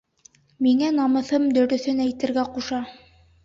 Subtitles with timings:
[0.67, 2.85] Миңә намыҫым дөрөҫөн әйтергә ҡуша.